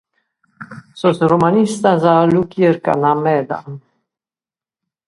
Sos 1.01 1.17
romanistas 1.31 2.01
lu 2.33 2.41
chircant 2.51 3.07
meda. 3.23 3.59